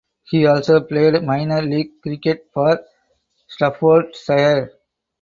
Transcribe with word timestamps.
He 0.23 0.47
also 0.47 0.79
played 0.81 1.21
minor 1.23 1.61
league 1.61 2.01
cricket 2.01 2.49
for 2.51 2.83
Staffordshire. 3.47 4.71